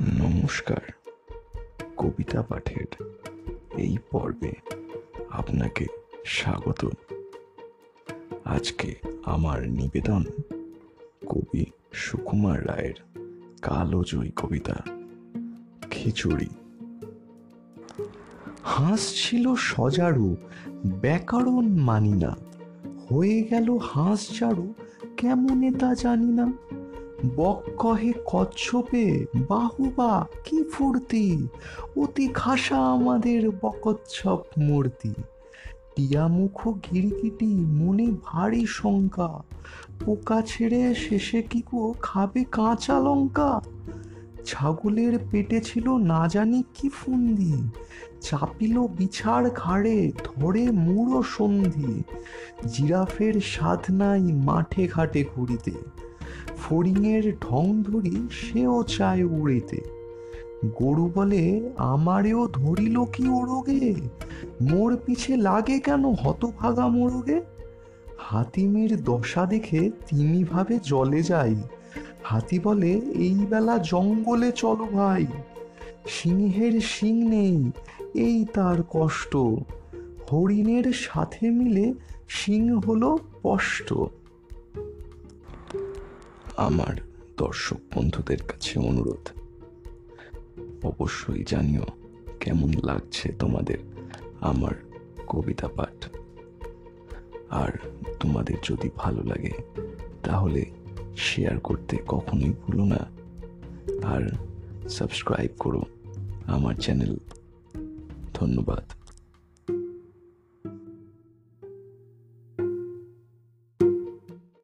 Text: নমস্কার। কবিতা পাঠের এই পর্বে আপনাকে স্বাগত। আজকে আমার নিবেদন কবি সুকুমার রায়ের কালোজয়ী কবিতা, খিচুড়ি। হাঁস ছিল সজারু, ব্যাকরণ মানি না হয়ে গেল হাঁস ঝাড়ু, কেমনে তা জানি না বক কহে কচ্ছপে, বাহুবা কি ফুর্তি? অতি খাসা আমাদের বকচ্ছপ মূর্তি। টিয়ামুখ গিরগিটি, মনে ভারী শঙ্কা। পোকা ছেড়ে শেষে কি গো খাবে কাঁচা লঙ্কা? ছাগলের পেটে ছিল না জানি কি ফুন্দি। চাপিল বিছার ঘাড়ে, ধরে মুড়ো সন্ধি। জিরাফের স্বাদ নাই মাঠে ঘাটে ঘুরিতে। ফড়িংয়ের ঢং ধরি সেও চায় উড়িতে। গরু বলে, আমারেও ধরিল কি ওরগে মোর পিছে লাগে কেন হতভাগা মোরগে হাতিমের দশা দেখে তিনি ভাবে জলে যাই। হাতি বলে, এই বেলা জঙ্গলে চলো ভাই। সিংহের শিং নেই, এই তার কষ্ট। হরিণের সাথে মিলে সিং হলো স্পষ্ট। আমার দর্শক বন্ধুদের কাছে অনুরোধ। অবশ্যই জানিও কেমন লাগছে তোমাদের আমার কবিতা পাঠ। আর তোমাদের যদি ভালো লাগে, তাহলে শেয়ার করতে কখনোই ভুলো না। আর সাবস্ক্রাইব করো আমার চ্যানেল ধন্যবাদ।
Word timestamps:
নমস্কার। 0.00 0.80
কবিতা 1.96 2.42
পাঠের 2.42 3.04
এই 3.76 3.96
পর্বে 4.10 4.52
আপনাকে 5.30 5.86
স্বাগত। 6.24 6.88
আজকে 8.44 8.94
আমার 9.24 9.68
নিবেদন 9.68 10.24
কবি 11.28 11.66
সুকুমার 11.92 12.66
রায়ের 12.66 12.94
কালোজয়ী 13.62 14.30
কবিতা, 14.36 14.74
খিচুড়ি। 15.90 16.48
হাঁস 18.62 19.12
ছিল 19.14 19.54
সজারু, 19.54 20.36
ব্যাকরণ 21.00 21.68
মানি 21.68 22.12
না 22.12 22.36
হয়ে 23.10 23.42
গেল 23.42 23.78
হাঁস 23.78 24.38
ঝাড়ু, 24.38 24.74
কেমনে 25.16 25.70
তা 25.70 25.94
জানি 25.94 26.32
না 26.32 26.52
বক 27.36 27.62
কহে 27.78 28.12
কচ্ছপে, 28.26 29.26
বাহুবা 29.48 30.26
কি 30.44 30.62
ফুর্তি? 30.62 31.48
অতি 31.96 32.28
খাসা 32.34 32.76
আমাদের 32.76 33.50
বকচ্ছপ 33.50 34.40
মূর্তি। 34.58 35.14
টিয়ামুখ 35.96 36.68
গিরগিটি, 36.68 37.54
মনে 37.54 38.06
ভারী 38.24 38.66
শঙ্কা। 38.68 39.42
পোকা 40.04 40.42
ছেড়ে 40.42 40.94
শেষে 40.94 41.42
কি 41.42 41.62
গো 41.70 41.94
খাবে 42.02 42.44
কাঁচা 42.44 43.00
লঙ্কা? 43.00 43.60
ছাগলের 44.46 45.18
পেটে 45.30 45.60
ছিল 45.60 45.88
না 45.96 46.28
জানি 46.28 46.62
কি 46.74 46.88
ফুন্দি। 46.88 47.70
চাপিল 48.20 48.80
বিছার 48.80 49.50
ঘাড়ে, 49.50 50.12
ধরে 50.24 50.70
মুড়ো 50.70 51.22
সন্ধি। 51.22 52.02
জিরাফের 52.66 53.40
স্বাদ 53.40 53.80
নাই 53.90 54.20
মাঠে 54.20 54.88
ঘাটে 54.88 55.24
ঘুরিতে। 55.34 55.72
ফড়িংয়ের 56.70 57.38
ঢং 57.38 57.82
ধরি 57.82 58.28
সেও 58.30 58.82
চায় 58.82 59.24
উড়িতে। 59.24 59.80
গরু 60.82 61.10
বলে, 61.14 61.70
আমারেও 61.76 62.48
ধরিল 62.48 63.04
কি 63.04 63.28
ওরগে 63.28 63.94
মোর 64.60 64.96
পিছে 65.06 65.36
লাগে 65.36 65.78
কেন 65.78 66.04
হতভাগা 66.12 66.88
মোরগে 66.88 67.40
হাতিমের 68.18 69.04
দশা 69.04 69.46
দেখে 69.46 69.90
তিনি 70.06 70.44
ভাবে 70.44 70.78
জলে 70.82 71.22
যাই। 71.22 71.62
হাতি 72.24 72.58
বলে, 72.58 72.90
এই 73.14 73.46
বেলা 73.50 73.78
জঙ্গলে 73.78 74.52
চলো 74.52 74.84
ভাই। 74.84 75.26
সিংহের 76.06 76.80
শিং 76.80 77.28
নেই, 77.28 77.70
এই 78.14 78.44
তার 78.54 78.76
কষ্ট। 78.90 79.36
হরিণের 80.32 80.92
সাথে 80.92 81.50
মিলে 81.50 81.94
সিং 82.28 82.80
হলো 82.80 83.18
স্পষ্ট। 83.18 83.94
আমার 86.60 87.00
দর্শক 87.36 87.76
বন্ধুদের 87.94 88.42
কাছে 88.42 88.78
অনুরোধ। 88.78 89.28
অবশ্যই 90.84 91.44
জানিও 91.46 91.82
কেমন 92.40 92.72
লাগছে 92.84 93.32
তোমাদের 93.32 93.78
আমার 94.40 94.74
কবিতা 95.26 95.68
পাঠ। 95.68 96.06
আর 97.50 97.78
তোমাদের 98.20 98.56
যদি 98.62 98.90
ভালো 98.96 99.22
লাগে, 99.22 99.52
তাহলে 100.22 100.64
শেয়ার 101.16 101.60
করতে 101.60 101.98
কখনোই 102.08 102.52
ভুলো 102.66 102.84
না। 102.84 103.06
আর 104.02 104.30
সাবস্ক্রাইব 104.88 105.50
করো 105.58 105.82
আমার 106.46 106.74
চ্যানেল 106.74 107.16
ধন্যবাদ। 108.34 108.99